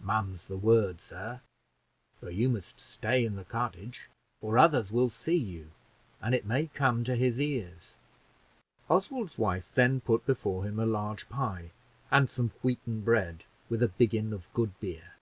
"Mum's 0.00 0.44
the 0.44 0.56
word, 0.58 1.00
sir; 1.00 1.40
but 2.20 2.34
you 2.34 2.50
must 2.50 2.78
stay 2.78 3.24
in 3.24 3.36
the 3.36 3.44
cottage, 3.46 4.10
or 4.42 4.58
others 4.58 4.92
will 4.92 5.08
see 5.08 5.34
you, 5.38 5.70
and 6.20 6.34
it 6.34 6.44
may 6.44 6.66
come 6.66 7.04
to 7.04 7.14
his 7.16 7.40
ears." 7.40 7.96
Oswald's 8.90 9.38
wife 9.38 9.72
then 9.72 10.02
put 10.02 10.26
before 10.26 10.64
him 10.66 10.78
a 10.78 10.84
large 10.84 11.26
pie, 11.30 11.70
and 12.10 12.28
some 12.28 12.50
wheaten 12.62 13.00
bread, 13.00 13.46
with 13.70 13.82
a 13.82 13.88
biggin 13.88 14.34
of 14.34 14.52
good 14.52 14.78
beer. 14.78 15.14